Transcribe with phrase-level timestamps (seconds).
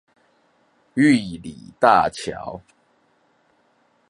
[0.95, 1.11] 玉
[1.43, 2.59] 里大橋